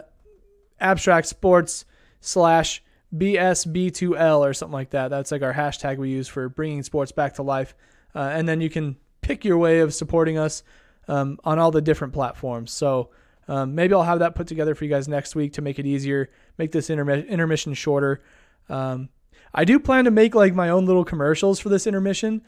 [0.79, 1.85] abstract sports
[2.21, 2.81] slash
[3.17, 5.09] BSB2L or something like that.
[5.09, 7.75] That's like our hashtag we use for bringing sports back to life.
[8.13, 10.63] Uh, and then you can pick your way of supporting us
[11.07, 12.71] um, on all the different platforms.
[12.71, 13.09] So
[13.47, 15.85] um, maybe I'll have that put together for you guys next week to make it
[15.85, 18.21] easier, make this intermi- intermission shorter.
[18.69, 19.09] Um,
[19.53, 22.41] I do plan to make like my own little commercials for this intermission.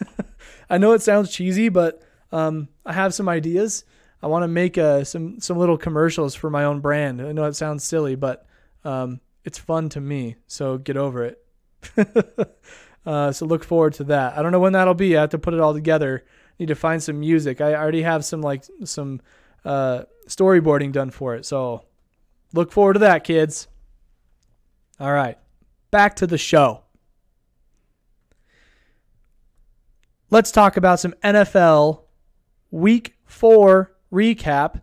[0.70, 3.84] I know it sounds cheesy, but um, I have some ideas.
[4.22, 7.20] I want to make uh, some some little commercials for my own brand.
[7.20, 8.46] I know it sounds silly, but
[8.84, 10.36] um, it's fun to me.
[10.46, 11.44] So get over it.
[13.06, 14.36] uh, so look forward to that.
[14.36, 15.16] I don't know when that'll be.
[15.16, 16.24] I have to put it all together.
[16.58, 17.60] Need to find some music.
[17.60, 19.20] I already have some like some
[19.64, 21.44] uh, storyboarding done for it.
[21.44, 21.84] So
[22.52, 23.68] look forward to that, kids.
[25.00, 25.36] All right,
[25.90, 26.82] back to the show.
[30.30, 32.02] Let's talk about some NFL
[32.70, 34.80] Week Four recap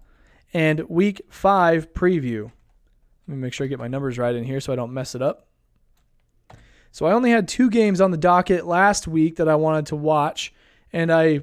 [0.53, 2.51] and week five preview.
[3.27, 5.15] Let me make sure I get my numbers right in here so I don't mess
[5.15, 5.47] it up.
[6.91, 9.95] So I only had two games on the docket last week that I wanted to
[9.95, 10.53] watch,
[10.91, 11.41] and I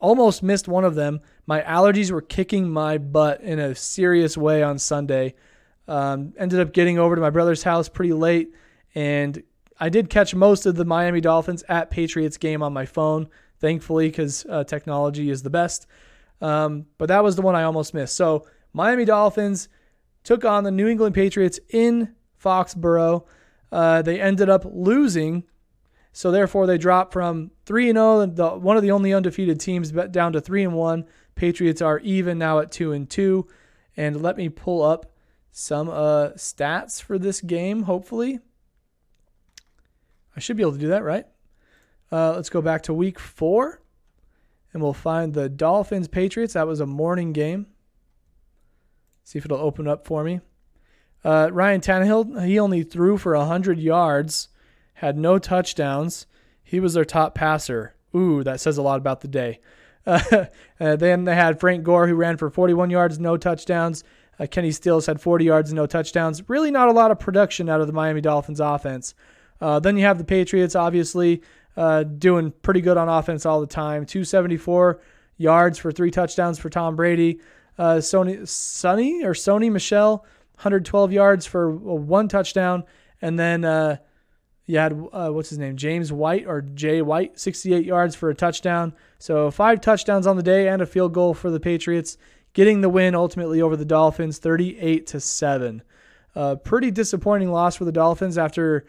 [0.00, 1.20] almost missed one of them.
[1.46, 5.34] My allergies were kicking my butt in a serious way on Sunday.
[5.86, 8.52] Um, ended up getting over to my brother's house pretty late,
[8.94, 9.42] and
[9.80, 13.28] I did catch most of the Miami Dolphins at Patriots game on my phone,
[13.60, 15.86] thankfully, because uh, technology is the best.
[16.40, 18.16] Um, but that was the one I almost missed.
[18.16, 19.68] So Miami Dolphins
[20.28, 23.24] took on the New England Patriots in Foxborough.
[23.72, 25.44] Uh, they ended up losing,
[26.12, 29.90] so therefore they dropped from three and zero, oh, one of the only undefeated teams,
[29.90, 31.06] down to three and one.
[31.34, 33.48] Patriots are even now at two and two.
[33.96, 35.10] And let me pull up
[35.50, 37.84] some uh, stats for this game.
[37.84, 38.38] Hopefully,
[40.36, 41.24] I should be able to do that, right?
[42.12, 43.80] Uh, let's go back to week four
[44.74, 46.52] and we'll find the Dolphins Patriots.
[46.52, 47.68] That was a morning game.
[49.28, 50.40] See if it'll open up for me.
[51.22, 54.48] Uh, Ryan Tannehill, he only threw for 100 yards,
[54.94, 56.26] had no touchdowns.
[56.62, 57.94] He was their top passer.
[58.16, 59.60] Ooh, that says a lot about the day.
[60.80, 64.04] Uh, then they had Frank Gore, who ran for 41 yards, no touchdowns.
[64.38, 66.48] Uh, Kenny Stills had 40 yards, no touchdowns.
[66.48, 69.14] Really, not a lot of production out of the Miami Dolphins offense.
[69.60, 71.42] Uh, then you have the Patriots, obviously
[71.76, 74.06] uh, doing pretty good on offense all the time.
[74.06, 75.00] 274
[75.36, 77.40] yards for three touchdowns for Tom Brady.
[77.78, 80.24] Uh, Sony, Sonny or Sony Michel,
[80.56, 82.84] 112 yards for one touchdown.
[83.22, 83.98] And then uh,
[84.66, 85.76] you had, uh, what's his name?
[85.76, 88.94] James White or Jay White, 68 yards for a touchdown.
[89.18, 92.18] So five touchdowns on the day and a field goal for the Patriots,
[92.52, 95.82] getting the win ultimately over the Dolphins, 38 to 7.
[96.34, 98.84] Uh, pretty disappointing loss for the Dolphins after,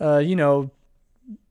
[0.00, 0.70] uh, you know,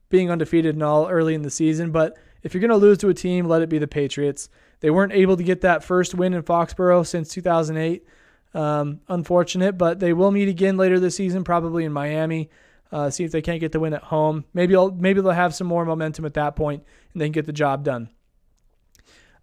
[0.09, 1.91] being undefeated and all early in the season.
[1.91, 4.49] But if you're going to lose to a team, let it be the Patriots.
[4.81, 8.05] They weren't able to get that first win in Foxborough since 2008.
[8.53, 12.49] Um, unfortunate, but they will meet again later this season, probably in Miami.
[12.91, 14.45] Uh, see if they can't get the win at home.
[14.53, 17.45] Maybe I'll, maybe they'll have some more momentum at that point, and they can get
[17.45, 18.09] the job done.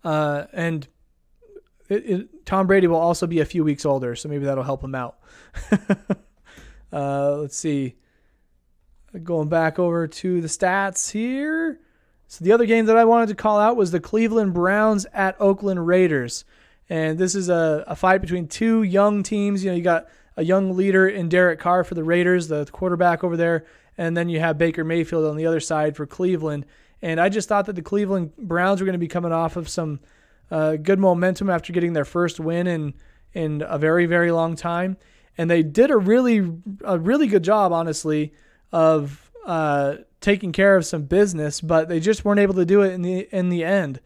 [0.02, 0.88] Uh, and
[1.88, 4.82] it, it, Tom Brady will also be a few weeks older, so maybe that'll help
[4.82, 5.18] him out.
[6.92, 7.94] uh, let's see.
[9.22, 11.80] Going back over to the stats here.
[12.28, 15.40] So the other game that I wanted to call out was the Cleveland Browns at
[15.40, 16.44] Oakland Raiders.
[16.88, 19.64] And this is a, a fight between two young teams.
[19.64, 23.24] You know, you got a young leader in Derek Carr for the Raiders, the quarterback
[23.24, 23.64] over there,
[23.96, 26.66] and then you have Baker Mayfield on the other side for Cleveland.
[27.02, 29.68] And I just thought that the Cleveland Browns were going to be coming off of
[29.68, 30.00] some
[30.50, 32.94] uh, good momentum after getting their first win in
[33.32, 34.96] in a very very long time,
[35.36, 36.38] and they did a really
[36.84, 38.32] a really good job, honestly,
[38.72, 42.92] of uh, taking care of some business, but they just weren't able to do it
[42.92, 44.00] in the in the end.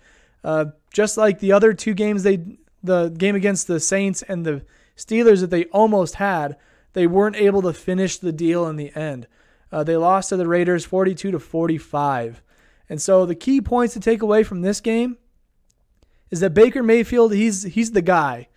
[0.45, 2.45] Uh, just like the other two games, they
[2.83, 4.63] the game against the Saints and the
[4.99, 6.59] Steelers that they almost had,
[6.93, 9.27] they weren't able to finish the deal in the end.
[9.73, 12.43] Uh, they lost to the Raiders 42 to 45.
[12.91, 15.17] And so the key points to take away from this game
[16.31, 18.49] is that Baker Mayfield, he's he's the guy.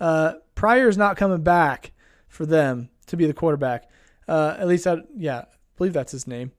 [0.00, 1.92] Uh, Pryor's not coming back
[2.26, 3.88] for them to be the quarterback.
[4.26, 5.44] Uh, at least, I, yeah, I
[5.82, 6.52] believe that's his name.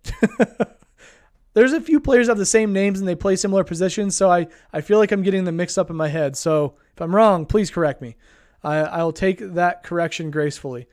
[1.54, 4.48] There's a few players have the same names and they play similar positions, so I,
[4.74, 6.36] I feel like I'm getting them mixed up in my head.
[6.36, 8.18] So if I'm wrong, please correct me.
[8.66, 10.88] I, I'll take that correction gracefully.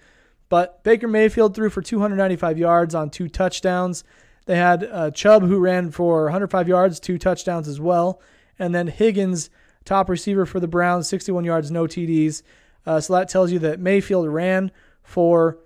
[0.49, 4.05] But Baker Mayfield threw for 295 yards on two touchdowns.
[4.47, 8.21] They had uh, Chubb, who ran for 105 yards, two touchdowns as well.
[8.61, 9.51] And then Higgins,
[9.85, 12.43] top receiver for the Browns, 61 yards, no TDs.
[12.87, 14.71] Uh, so that tells you that Mayfield ran
[15.03, 15.59] for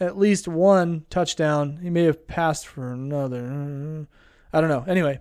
[0.00, 1.78] at least one touchdown.
[1.82, 4.06] He may have passed for another.
[4.52, 4.84] I don't know.
[4.86, 5.20] Anyway,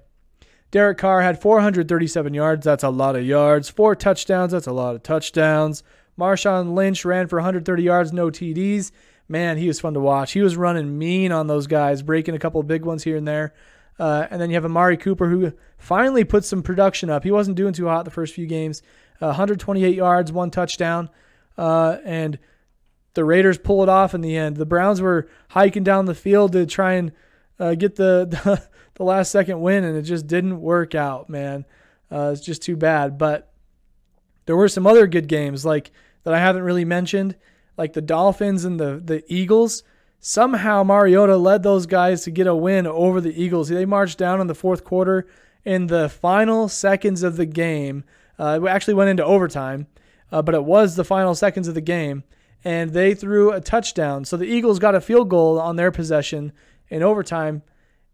[0.71, 2.65] Derek Carr had 437 yards.
[2.65, 3.69] That's a lot of yards.
[3.69, 4.51] Four touchdowns.
[4.51, 5.83] That's a lot of touchdowns.
[6.19, 8.91] Marshawn Lynch ran for 130 yards, no TDs.
[9.29, 10.31] Man, he was fun to watch.
[10.31, 13.53] He was running mean on those guys, breaking a couple big ones here and there.
[13.99, 17.23] Uh, and then you have Amari Cooper, who finally put some production up.
[17.23, 18.81] He wasn't doing too hot the first few games.
[19.21, 21.09] Uh, 128 yards, one touchdown.
[21.57, 22.39] Uh, and
[23.17, 24.57] the Raiders pull it off in the end.
[24.57, 27.11] The Browns were hiking down the field to try and
[27.59, 31.65] uh, get the, the, the last second win, and it just didn't work out, man.
[32.11, 33.17] Uh, it's just too bad.
[33.17, 33.51] But
[34.45, 35.89] there were some other good games like
[36.25, 37.35] that I haven't really mentioned,
[37.75, 39.81] like the Dolphins and the the Eagles.
[40.19, 43.69] Somehow Mariota led those guys to get a win over the Eagles.
[43.69, 45.27] They marched down in the fourth quarter
[45.65, 48.03] in the final seconds of the game.
[48.37, 49.87] Uh, it actually went into overtime,
[50.31, 52.23] uh, but it was the final seconds of the game
[52.67, 54.25] and they threw a touchdown.
[54.25, 56.51] So the Eagles got a field goal on their possession
[56.89, 57.61] in overtime,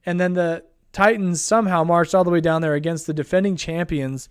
[0.05, 4.29] and then the Titans somehow marched all the way down there against the defending champions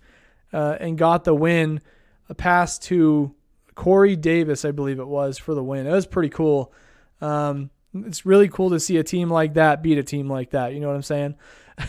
[0.53, 1.81] uh, and got the win.
[2.29, 3.35] A pass to
[3.75, 5.87] Corey Davis, I believe it was, for the win.
[5.87, 6.71] It was pretty cool.
[7.19, 10.73] Um, it's really cool to see a team like that beat a team like that.
[10.73, 11.35] You know what I'm saying?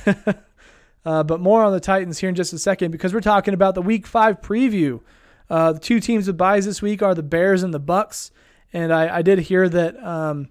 [1.06, 3.76] uh, but more on the Titans here in just a second because we're talking about
[3.76, 5.02] the Week Five preview.
[5.50, 8.30] Uh, the two teams with buys this week are the Bears and the Bucks,
[8.72, 10.48] and I, I did hear that um,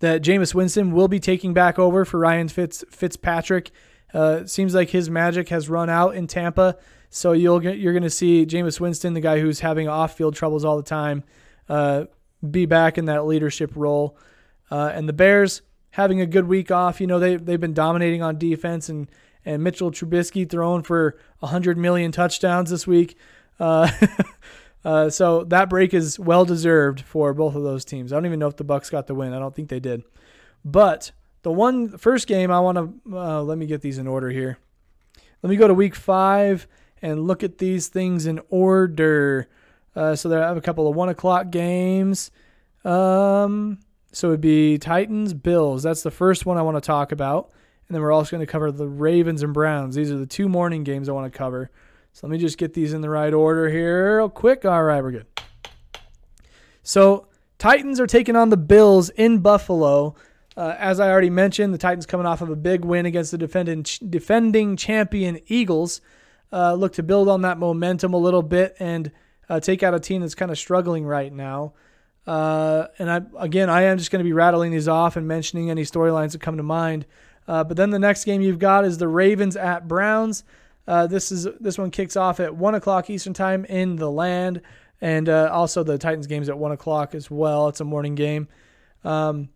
[0.00, 3.70] that Jameis Winston will be taking back over for Ryan Fitz Fitzpatrick.
[4.12, 6.76] Uh, seems like his magic has run out in Tampa,
[7.10, 10.64] so you'll get, you're going to see Jameis Winston, the guy who's having off-field troubles
[10.64, 11.22] all the time,
[11.68, 12.04] uh,
[12.48, 14.18] be back in that leadership role.
[14.70, 17.00] Uh, and the Bears having a good week off.
[17.00, 19.08] You know they they've been dominating on defense, and
[19.44, 23.16] and Mitchell Trubisky throwing for 100 million touchdowns this week.
[23.60, 23.90] Uh,
[24.84, 28.12] uh, so that break is well deserved for both of those teams.
[28.12, 29.32] I don't even know if the Bucks got the win.
[29.32, 30.02] I don't think they did.
[30.64, 34.30] But the one first game I want to uh, let me get these in order
[34.30, 34.58] here.
[35.42, 36.66] Let me go to week five
[37.02, 39.48] and look at these things in order.
[39.94, 42.30] Uh, so there I have a couple of one o'clock games.
[42.84, 43.78] Um,
[44.12, 45.82] so it'd be Titans, Bills.
[45.82, 47.50] That's the first one I want to talk about.
[47.88, 49.94] And then we're also going to cover the Ravens and Browns.
[49.94, 51.70] These are the two morning games I want to cover.
[52.12, 54.64] So let me just get these in the right order here real quick.
[54.64, 55.26] All right, we're good.
[56.82, 57.26] So
[57.58, 60.14] Titans are taking on the Bills in Buffalo.
[60.56, 63.38] Uh, as I already mentioned, the Titans coming off of a big win against the
[63.38, 66.00] defending defending champion Eagles.
[66.52, 69.12] Uh, look to build on that momentum a little bit and
[69.48, 71.74] uh, take out a team that's kind of struggling right now.
[72.26, 75.70] Uh, and I again, I am just going to be rattling these off and mentioning
[75.70, 77.06] any storylines that come to mind.
[77.46, 80.44] Uh, but then the next game you've got is the Ravens at Browns.
[80.90, 84.60] Uh, this is this one kicks off at one o'clock Eastern time in the land,
[85.00, 87.68] and uh, also the Titans games at one o'clock as well.
[87.68, 88.48] It's a morning game.
[89.04, 89.50] Um,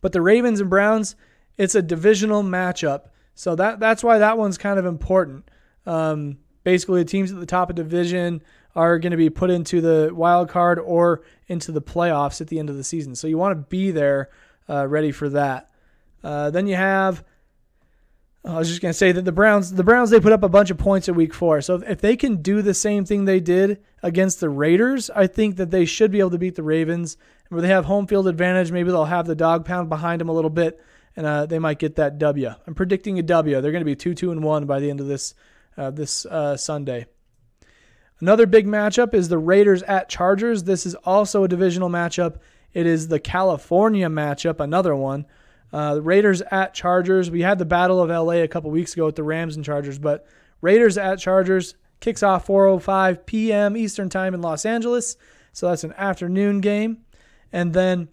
[0.00, 1.14] but the Ravens and Browns,
[1.58, 5.48] it's a divisional matchup, so that that's why that one's kind of important.
[5.86, 8.42] Um, basically, the teams at the top of division
[8.74, 12.58] are going to be put into the wild card or into the playoffs at the
[12.58, 13.14] end of the season.
[13.14, 14.28] So you want to be there,
[14.68, 15.70] uh, ready for that.
[16.24, 17.22] Uh, then you have
[18.44, 20.70] I was just gonna say that the Browns, the Browns, they put up a bunch
[20.70, 21.60] of points at Week Four.
[21.60, 25.56] So if they can do the same thing they did against the Raiders, I think
[25.56, 27.16] that they should be able to beat the Ravens.
[27.50, 30.32] Where they have home field advantage, maybe they'll have the dog pound behind them a
[30.32, 30.80] little bit,
[31.14, 32.50] and uh, they might get that W.
[32.66, 33.60] I'm predicting a W.
[33.60, 35.34] They're going to be two, two, and one by the end of this
[35.76, 37.06] uh, this uh, Sunday.
[38.20, 40.64] Another big matchup is the Raiders at Chargers.
[40.64, 42.38] This is also a divisional matchup.
[42.72, 45.26] It is the California matchup, another one.
[45.72, 47.30] Uh, the Raiders at Chargers.
[47.30, 49.98] We had the Battle of LA a couple weeks ago with the Rams and Chargers,
[49.98, 50.26] but
[50.60, 53.76] Raiders at Chargers kicks off 4:05 p.m.
[53.76, 55.16] Eastern Time in Los Angeles.
[55.52, 56.98] So that's an afternoon game.
[57.52, 58.08] And then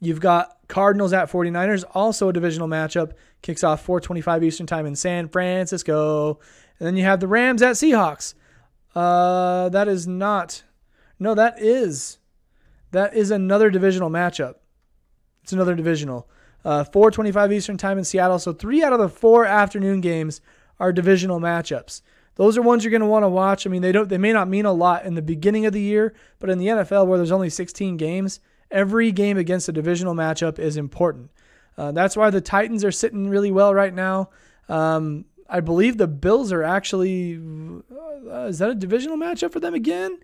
[0.00, 4.94] you've got Cardinals at 49ers, also a divisional matchup, kicks off 4:25 Eastern Time in
[4.94, 6.38] San Francisco.
[6.78, 8.34] And then you have the Rams at Seahawks.
[8.94, 10.62] Uh, that is not.
[11.18, 12.18] No, that is.
[12.90, 14.56] That is another divisional matchup.
[15.42, 16.28] It's another divisional.
[16.64, 18.38] Uh, 4:25 Eastern Time in Seattle.
[18.38, 20.40] So three out of the four afternoon games
[20.78, 22.02] are divisional matchups.
[22.36, 23.66] Those are ones you're going to want to watch.
[23.66, 24.08] I mean, they don't.
[24.08, 26.68] They may not mean a lot in the beginning of the year, but in the
[26.68, 28.40] NFL, where there's only 16 games,
[28.70, 31.30] every game against a divisional matchup is important.
[31.76, 34.30] Uh, that's why the Titans are sitting really well right now.
[34.68, 37.36] Um, I believe the Bills are actually.
[37.36, 40.18] Uh, is that a divisional matchup for them again?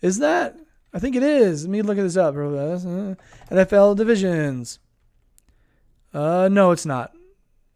[0.00, 0.58] Is that?
[0.92, 1.64] I think it is.
[1.64, 2.34] Let me look at this up.
[2.34, 4.78] NFL divisions.
[6.16, 7.12] Uh, no, it's not.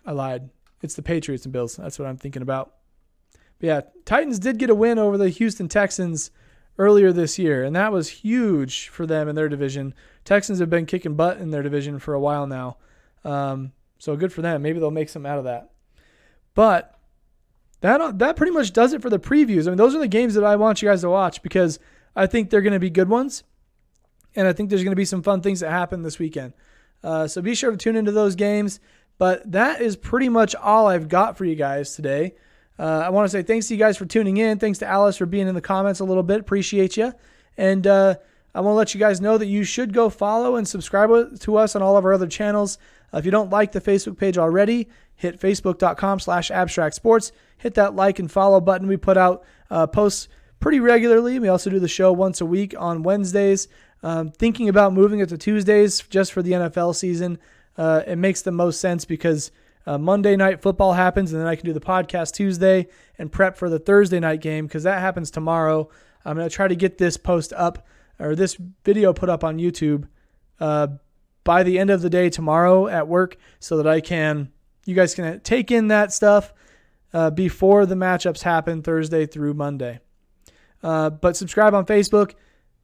[0.06, 0.48] I lied.
[0.80, 1.76] It's the Patriots and Bills.
[1.76, 2.72] That's what I'm thinking about.
[3.58, 6.30] But yeah, Titans did get a win over the Houston Texans
[6.78, 9.92] earlier this year, and that was huge for them in their division.
[10.24, 12.78] Texans have been kicking butt in their division for a while now.
[13.26, 14.62] Um, so good for them.
[14.62, 15.72] Maybe they'll make some out of that.
[16.54, 16.98] But
[17.82, 19.66] that that pretty much does it for the previews.
[19.66, 21.78] I mean, those are the games that I want you guys to watch because
[22.16, 23.44] I think they're going to be good ones,
[24.34, 26.54] and I think there's going to be some fun things that happen this weekend.
[27.02, 28.80] Uh, so be sure to tune into those games.
[29.18, 32.34] But that is pretty much all I've got for you guys today.
[32.78, 34.58] Uh, I want to say thanks to you guys for tuning in.
[34.58, 36.40] Thanks to Alice for being in the comments a little bit.
[36.40, 37.12] Appreciate you.
[37.58, 38.14] And uh,
[38.54, 41.56] I want to let you guys know that you should go follow and subscribe to
[41.56, 42.78] us on all of our other channels.
[43.12, 47.32] Uh, if you don't like the Facebook page already, hit facebook.com slash abstract sports.
[47.58, 48.88] Hit that like and follow button.
[48.88, 50.28] We put out uh, posts
[50.60, 51.38] pretty regularly.
[51.38, 53.68] We also do the show once a week on Wednesdays.
[54.02, 57.38] Um, thinking about moving it to Tuesdays just for the NFL season.
[57.76, 59.50] Uh, it makes the most sense because
[59.86, 62.88] uh, Monday night football happens, and then I can do the podcast Tuesday
[63.18, 65.88] and prep for the Thursday night game because that happens tomorrow.
[66.24, 67.86] I'm going to try to get this post up
[68.18, 70.06] or this video put up on YouTube
[70.60, 70.88] uh,
[71.44, 74.52] by the end of the day tomorrow at work so that I can,
[74.84, 76.52] you guys can take in that stuff
[77.12, 80.00] uh, before the matchups happen Thursday through Monday.
[80.82, 82.34] Uh, but subscribe on Facebook,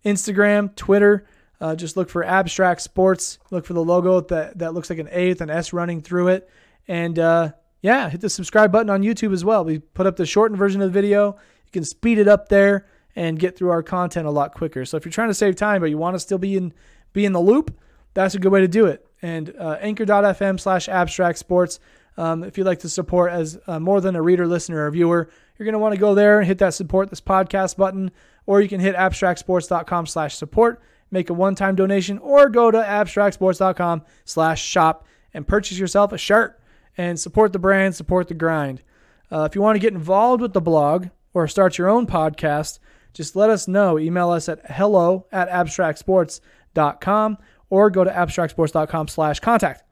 [0.07, 1.27] Instagram, Twitter.
[1.61, 3.39] Uh, just look for Abstract Sports.
[3.51, 6.29] Look for the logo that, that looks like an A with an S running through
[6.29, 6.49] it.
[6.87, 7.53] And uh,
[7.83, 9.65] yeah, hit the subscribe button on YouTube as well.
[9.65, 11.33] We put up the shortened version of the video.
[11.65, 12.87] You can speed it up there
[13.17, 14.85] and get through our content a lot quicker.
[14.85, 16.73] So if you're trying to save time but you want to still be in
[17.13, 17.79] be in the loop,
[18.15, 19.07] that's a good way to do it.
[19.23, 21.81] And uh, anchor.fm slash abstract sports.
[22.19, 25.31] Um, if you'd like to support as uh, more than a reader, listener, or viewer,
[25.59, 28.11] you're going to want to go there and hit that support this podcast button,
[28.47, 30.81] or you can hit abstractsports.com slash support,
[31.11, 36.61] make a one-time donation, or go to abstractsports.com slash shop and purchase yourself a shirt
[36.97, 38.83] and support the brand, support the grind.
[39.31, 42.79] Uh, if you want to get involved with the blog or start your own podcast,
[43.13, 43.99] just let us know.
[43.99, 47.39] Email us at hello at abstractsports.com
[47.71, 49.83] or go to abstractsports.com slash contact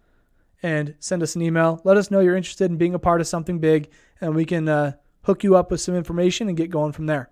[0.63, 1.81] and send us an email.
[1.85, 3.91] Let us know you're interested in being a part of something big,
[4.21, 4.93] and we can uh,
[5.25, 7.31] hook you up with some information and get going from there.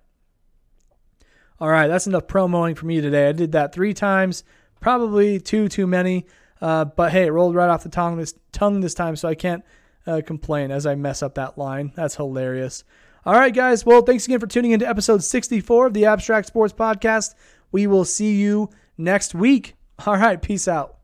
[1.60, 3.28] All right, that's enough promoing for me today.
[3.28, 4.42] I did that three times,
[4.80, 6.26] probably two too many.
[6.60, 9.34] Uh, but hey, it rolled right off the tongue this tongue this time, so I
[9.34, 9.64] can't
[10.06, 11.92] uh, complain as I mess up that line.
[11.94, 12.84] That's hilarious.
[13.24, 13.86] All right, guys.
[13.86, 17.34] Well, thanks again for tuning into episode 64 of the Abstract Sports Podcast.
[17.70, 19.74] We will see you next week.
[20.04, 21.01] All right, peace out.